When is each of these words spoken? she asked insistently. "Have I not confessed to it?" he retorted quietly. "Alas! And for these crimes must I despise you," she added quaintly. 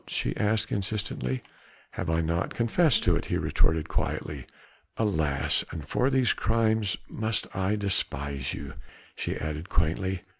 she 0.07 0.35
asked 0.35 0.71
insistently. 0.71 1.43
"Have 1.91 2.09
I 2.09 2.21
not 2.21 2.55
confessed 2.55 3.03
to 3.03 3.15
it?" 3.15 3.25
he 3.27 3.37
retorted 3.37 3.87
quietly. 3.87 4.47
"Alas! 4.97 5.63
And 5.69 5.87
for 5.87 6.09
these 6.09 6.33
crimes 6.33 6.97
must 7.07 7.55
I 7.55 7.75
despise 7.75 8.51
you," 8.51 8.73
she 9.15 9.37
added 9.37 9.69
quaintly. 9.69 10.23